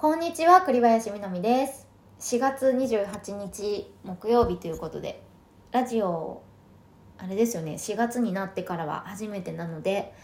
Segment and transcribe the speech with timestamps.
[0.00, 1.86] こんにちは栗林みなみです。
[2.20, 5.22] 4月28日木曜日ということで
[5.72, 6.42] ラジオ
[7.18, 10.14] あれですよね4月になってからは初めてなので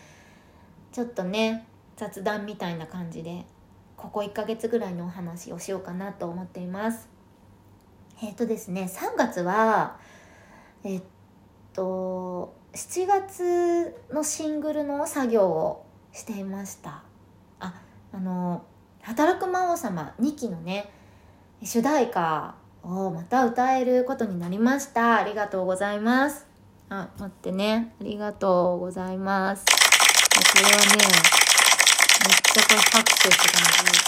[0.92, 3.44] ちょっとね雑談みたいな感じで
[3.98, 7.10] ここ1ヶ月ぐらいのお話をしようかなと思っています。
[8.22, 9.98] えっ、とですね3月は
[10.84, 11.02] えっ
[11.74, 15.84] と7月のシングルの作業を
[16.14, 17.02] していました。
[17.60, 17.82] あ
[18.14, 18.64] あの
[19.06, 20.90] 「働く魔王様」2期のね
[21.62, 25.18] 主題歌をまた歌えることになりました。
[25.18, 26.44] ありがとうございます。
[26.88, 27.94] あ待ってね。
[28.00, 29.64] ありがとうございます。
[29.64, 29.72] こ
[30.58, 30.98] れはねめっ
[32.52, 34.00] ちゃこれ拍手って感じ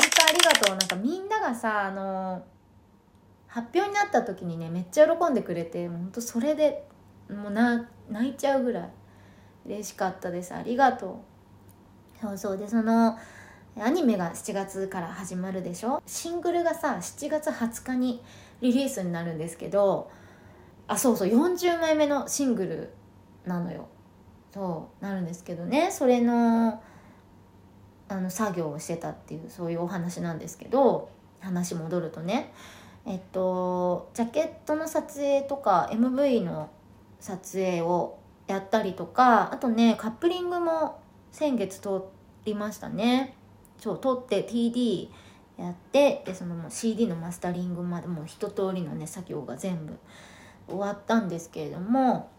[0.00, 0.76] 本当ありがとう。
[0.76, 2.42] なんかみんながさあの
[3.46, 6.88] 発表になった時にねめっちゃ喜んでくれて本当それで
[7.30, 8.90] もうな泣いちゃうぐらい
[9.66, 10.54] 嬉しかったです。
[10.54, 11.22] ありがと
[12.20, 12.20] う。
[12.20, 12.56] そうそう。
[12.56, 13.18] でその
[13.78, 16.02] アニメが7月から始まるでしょ？
[16.06, 18.22] シングルがさ7月20日に
[18.62, 20.10] リリースになるんですけど
[20.88, 22.90] あそうそう40枚目のシングル
[23.44, 23.88] なのよ。
[24.54, 25.90] そうなるんですけどね。
[25.90, 26.82] それの
[28.08, 32.52] あの作業をしてたっていうそういうお話なんですけど話戻るとね。
[33.04, 36.70] えっとジャケットの撮影とか MV の
[37.20, 41.00] 撮影をやったりとかあとねカップリングも
[41.30, 42.10] 先月撮
[42.46, 43.34] りましたね。
[43.78, 45.08] そう撮って TD
[45.58, 49.98] やってでそのもう CD のマスタリングまでもう一通りのね作業が全部
[50.68, 52.30] 終わったんですけれども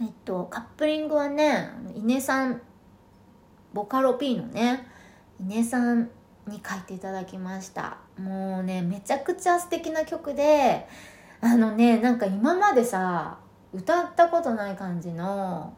[0.00, 2.60] えっとカップリングはね稲さん
[3.72, 4.86] ボカロ P のね
[5.38, 6.10] 稲さん
[6.48, 7.98] に書いていただきました。
[8.18, 10.88] もうねめちゃくちゃ素敵な曲で
[11.40, 13.38] あのねなんか今までさ
[13.72, 15.72] 歌ったことない感じの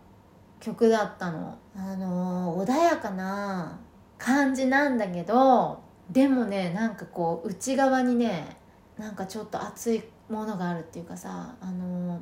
[0.61, 1.59] 曲だったの。
[1.77, 3.79] あの穏やかな
[4.23, 8.57] 感じなんだけどでもねなんかこう内側にね
[8.97, 12.21] なんかちょっと熱いものがあるっていうかさあの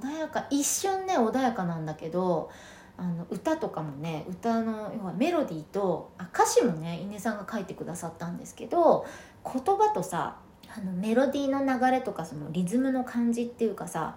[0.00, 2.50] 穏やか一瞬ね穏やかなんだけど
[2.96, 9.06] あの歌とかもね歌の要はメロディーとあ歌詞もね稲さんが書いてくださったんですけど
[9.44, 10.38] 言葉とさ
[10.76, 14.16] あのメロディーの流れとかそのリズムの感じっていうかさ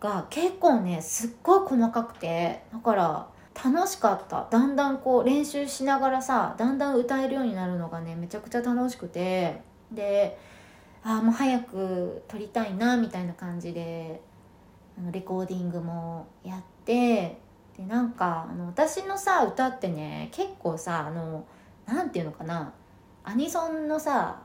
[0.00, 4.46] が結構ねすっごい細かくてだから楽しかった。
[4.50, 9.62] だんだんこう練習しながらさだんだん歌えるようになるのがねめちゃくちゃ楽しくて。
[9.92, 10.38] で
[11.02, 14.20] ああもう早く撮りたいなみたいな感じで
[14.98, 17.38] あのレコーディングもやって
[17.76, 21.46] でなんかあの私のさ歌ってね結構さあの
[21.86, 22.74] なんていうのかな
[23.24, 24.42] アニソンのさ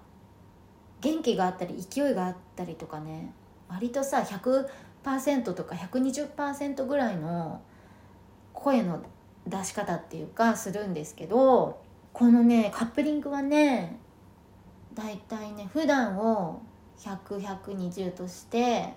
[1.02, 3.34] 元気があったり勢いがあったりとかね
[3.68, 7.62] 割とさ100%とか120%ぐらいの
[8.66, 9.00] 声の
[9.46, 11.80] 出し方っていうかするんですけど
[12.14, 14.00] このねカップリングはね
[14.96, 16.64] だいたいね普段を
[16.98, 18.96] 100120として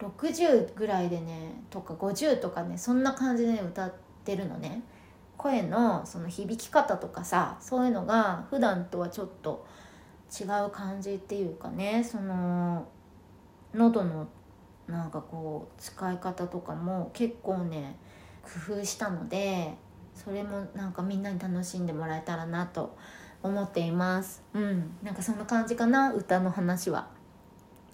[0.00, 3.92] 60ぐらいでねとか50とかねそんな感じで、歌っ
[4.24, 4.82] てるのね。
[5.38, 9.66] 声のその響き方とかさそういうのが普段とはちょっと
[10.30, 12.86] 違う感じっていうかねその
[13.72, 14.28] 喉の
[14.86, 17.96] なんかこう使い方とかも結構ね
[18.42, 19.74] 工夫したので
[20.14, 22.96] それもなんかみんなに楽しんでもらえたらなと
[23.42, 24.42] 思っています。
[24.52, 24.96] うん。
[25.02, 27.08] なんかそんな感じかな歌の話は。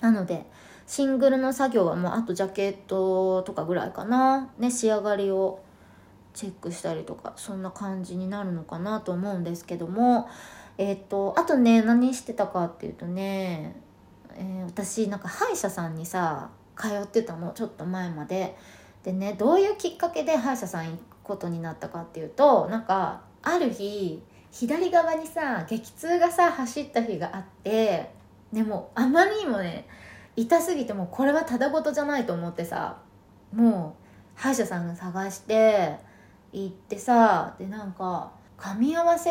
[0.01, 0.45] なので
[0.87, 4.51] シングルの作業はもうあとジャケットとかぐらいかな。
[4.59, 5.62] ね仕上がりを
[6.35, 10.29] チェックしたりとかそんな感じになるのかなと思うんですけども。
[10.79, 13.81] えっ、とあとね何してたかっていうとね、
[14.35, 18.56] えー、私なんか歯医者さんにさ通ってたのちょっと前まで。
[19.06, 28.11] でねどういうきっかけで歯医者さん行くことになったかっていうとなんかある日左側にさ激痛がさ走った日があって
[28.53, 29.87] でもあまりにもね
[30.34, 32.99] 痛すぎてもうこれはただごとじゃないと思ってさ
[33.55, 35.94] もう歯医者さんが探して
[36.53, 39.31] 行ってさでなんか噛み合わせ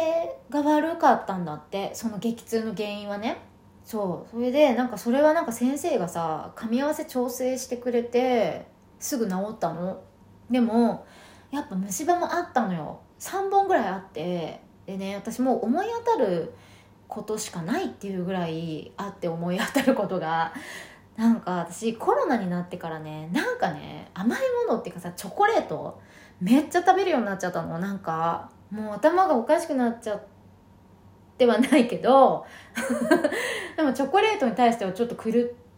[0.49, 3.37] が悪かったんだってその激痛の原因はね。
[3.83, 8.65] そうそれでなんかそれはなんか先生がさ噛み合わせ調整してくれて
[8.99, 10.01] すぐ治ったの？
[10.49, 11.05] でも
[11.51, 12.99] やっぱ虫歯もあったのよ。
[13.19, 14.61] 3本ぐらいあって。
[14.85, 16.53] でね私もう思い当たる
[17.07, 20.53] ことしかないっていうぐらいあって思い当たることが。
[21.15, 26.01] なんか私コロナになってからねなんかね甘いものっていうかさチョコレート
[26.41, 27.79] めっちゃ食べるようになっちゃったの。
[27.79, 30.23] なんかもう頭がおかしくなっちゃっ
[31.37, 32.45] てはないけど。
[33.77, 35.33] でもチョコレートに対してはちょっと狂っ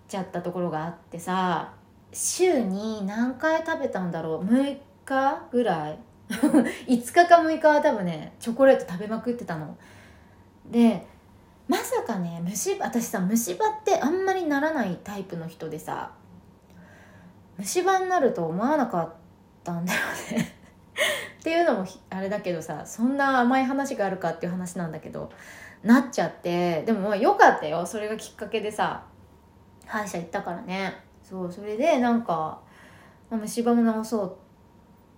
[0.08, 1.74] ちゃったところがあってさ。
[2.14, 6.00] 週に何回食べたんだろう？6日ぐらい？
[6.30, 9.78] 5日か6日は多分ねチョコレート食べまくってたの。
[10.66, 11.06] で
[12.08, 16.12] がね虫歯私さ虫歯ってあんまりならないタイプの人でさ
[17.58, 19.14] 虫歯になると思わなかっ
[19.64, 20.00] たんだよ
[20.32, 20.56] ね。
[21.40, 25.30] っていうのもあれだけどさそんな甘い話があるかっていう話なんだけど
[25.84, 27.86] なっちゃってでもまあよかったよ。
[27.86, 29.04] それがきっかけでさ
[29.86, 31.07] 歯医者行ったからね。
[31.28, 32.58] そうそれでなんか
[33.30, 34.38] 虫歯も治そう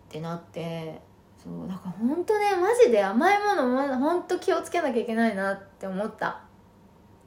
[0.09, 0.99] ってなって
[1.37, 6.41] そうだから本当ねマジで甘いものも本当気をつけなきゃいけないなって思った。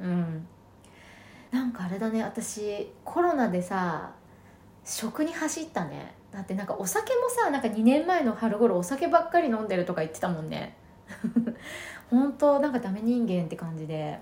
[0.01, 0.47] うん。
[1.53, 4.11] なんかあれだね私コロナでさ
[4.85, 6.15] 食に走ったね。
[6.33, 10.77] だってなんかお酒もさなんか2年前の春頃お酒ばっかり飲んでるとか言ってたもんね。
[12.11, 14.19] 本当なんかダメ人間って感じで。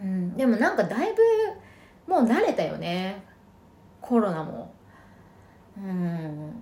[0.00, 0.36] うん。
[0.36, 1.12] でもなんかだい
[2.06, 3.25] ぶもう慣れたよね。
[4.06, 4.72] コロナも。
[5.76, 6.52] うん。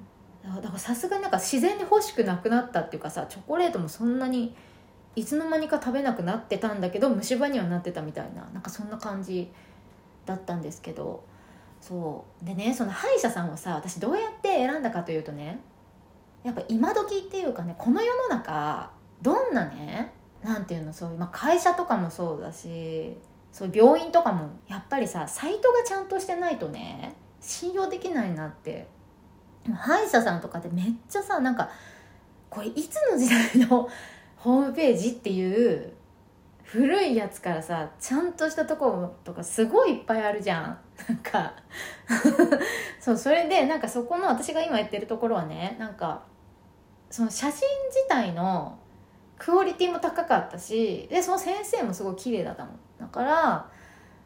[0.44, 4.55] だからさすがになんか自然に欲しくなくなったっていうかさチョコレートもそんなに
[5.17, 9.50] いつの間にか食べなくなってたんだけど虫歯にはなってたみたいななんかそんな感じ
[10.26, 11.25] だったんですけど。
[11.81, 12.46] そう。
[12.46, 15.61] でねその歯医者さんをさ私どうやって選んだかというとね
[16.43, 18.90] やっぱ今時っていうかねこの世の中
[19.20, 20.12] どんなね
[20.43, 23.14] なんていうのそういう、まあ、会社とかもそうだし
[23.52, 27.14] そう病院とかもやっぱりさサイトがちゃんとしてないとね
[27.46, 28.88] 信用できないなって。
[29.73, 31.70] 歯医者さんとかってめっちゃさなんか
[32.50, 33.88] これいつの時代の
[34.37, 35.93] ホームページっていう
[36.64, 40.79] 古いやつからさちゃんとしたとことかすごいいっぱいあるじゃん。
[41.08, 41.55] なんか
[43.00, 46.23] そうそれでなんかそこの私が今やってるところはねなんか
[47.11, 48.79] その写真自体の
[49.38, 52.70] クオリティも高かったしでその先生もすごい綺麗だったの。
[53.00, 53.70] だから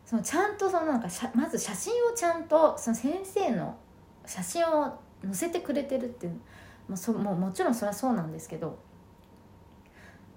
[0.09, 3.77] そのちゃんとそのなんかまず写真をちゃんとその先生の
[4.25, 6.33] 写真を載せてくれてるっていう
[6.89, 8.79] もうそももちろんそれはそうなんですけど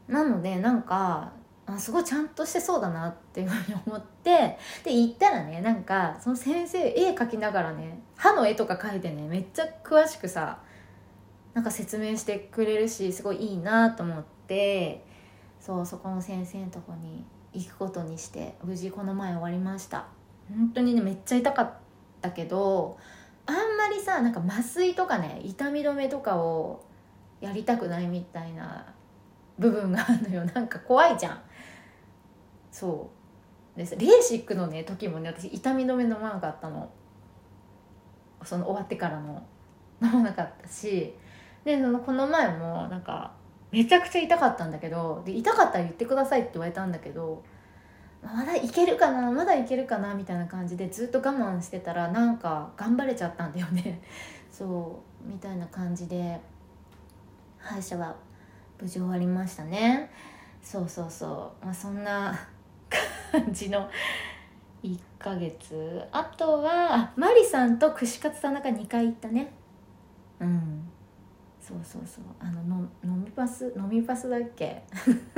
[0.10, 1.32] なのでなんか
[1.66, 10.60] あすごいちゃんとしてそうだなっていうふうに思ってで行ったらねなんかその先生絵描きながらね歯の絵とか描いてねめっちゃ詳しくさ
[11.54, 15.06] なんか説明してくれるしすごいいいなと思って
[15.62, 20.06] そうそこの先生のとこに行くことにして無事この前終わりました。
[20.50, 21.74] 本当にねめっちゃ痛かっ
[22.22, 22.98] たけど
[23.46, 26.86] あんまりさなんか麻酔とかね痛み止めとかを
[27.40, 28.86] やりたくないみたいな
[29.58, 30.46] 部分があるのよ。
[30.46, 31.42] なんか怖いじゃん。
[32.72, 33.10] そ
[33.76, 33.78] う。
[33.78, 33.96] です。
[33.96, 36.90] レーシックのね時もね私痛み止め飲まなかったの。
[38.44, 39.46] その終わってからも。
[40.02, 41.14] 飲まなかったし。
[41.64, 43.32] でそのこの前もなんか
[43.72, 47.44] めちゃくちゃ痛かったんだけどで痛かったら言ってくださいって言われたんだけど
[48.24, 54.02] まだいけるかなまだいけるかなみたいな感じでずっと我慢してたらなんか頑張れちゃったんだよね。
[54.52, 56.40] そうみたいな感じで
[57.58, 58.16] 歯医者は
[58.80, 60.12] 無事終わりましたね。
[60.62, 61.66] そうそうそう。
[61.66, 62.38] まあそんな
[63.32, 63.90] 感じの
[64.84, 66.04] 1ヶ月。
[66.12, 69.52] あとはマリさんと串カツ田中2回行ったね。
[70.40, 70.91] うん。
[71.62, 72.24] そうそうそう。
[72.40, 74.84] あのの飲みパス飲みパスだっけ？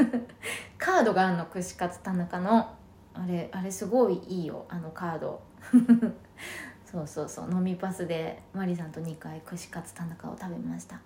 [0.80, 2.74] カードがあるの串カツ田中の。
[3.16, 5.42] あれあれすごいいいよあのカード。
[6.86, 11.00] そうそうそう飲みパスでマリさんと2回串カツ田中を食べました。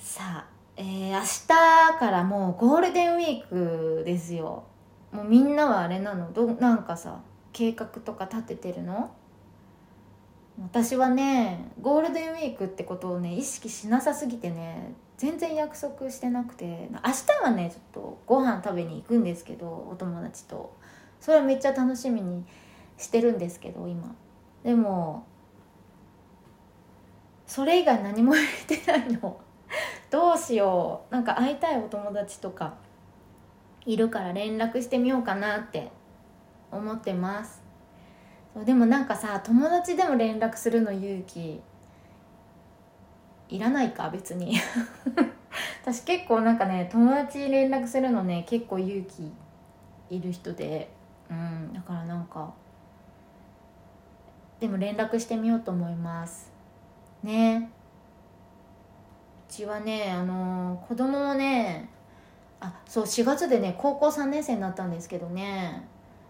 [0.00, 0.46] さあ
[0.76, 4.64] えー、明日からもうゴールデンウィークですよ。
[5.12, 6.32] もうみんなはあれなの？
[6.32, 7.20] どなんかさ
[7.52, 9.10] 計画とか立ててるの？
[10.62, 20.76] 私はねゴールデンウィークってことをね意識しなさすぎてね全然約束してなくて明日はねちょっとご飯食べに行くんですけどお友達と。
[21.20, 22.44] それはめっちゃ楽しみに
[22.96, 24.14] してるんですけど今。
[24.62, 25.26] でも
[27.46, 29.40] それ以外何も入れてないの。
[30.10, 31.14] どうしよう。
[31.14, 32.74] なんか会いたいお友達とか
[33.84, 35.90] いるから連絡してみようかなって
[36.70, 37.67] 思ってます。
[38.58, 41.60] そうでもなんかさ友達でも連絡するの勇気
[43.48, 44.56] いらないか別に。
[45.82, 49.32] 私結構なんかね友達連絡するのね結構勇気
[50.10, 50.90] いる人で。
[51.30, 52.52] うんだからなんか
[54.58, 56.50] でも連絡してみようと思います。
[57.22, 57.70] ね。
[59.48, 61.88] うちはねあのー、子供をね
[62.60, 65.86] あそう4月でね高校3年生になったんですけどね。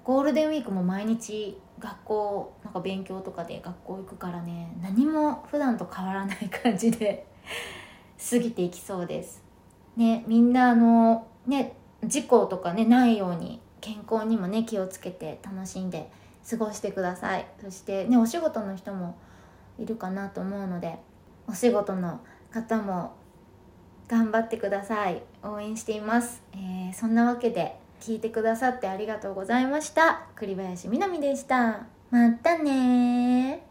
[0.08, 7.26] ゴールデンウィークも毎日学校なんか勉強とかで学校行くからね何も普段と変わらない感じで
[8.30, 9.44] 過ぎていきそうです。
[9.98, 16.10] ねみんなあのね事故とかねないように健康にもね気をつけて楽しんで
[16.48, 17.46] 過ごしてください。
[17.60, 19.14] そしてねお仕事の人も
[19.78, 20.98] いるかなと思うので
[21.46, 23.12] お仕事の方も
[24.08, 25.22] 頑張ってください。
[25.42, 30.26] 応援しています、えー、そんなわけで聞いてくださってありがとうございました。
[30.36, 31.86] 栗林みなみでした。
[32.10, 33.67] またね